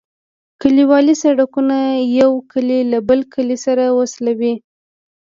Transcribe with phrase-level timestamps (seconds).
[0.61, 1.77] کليوالي سرکونه
[2.19, 4.53] یو کلی له بل کلي سره وصلوي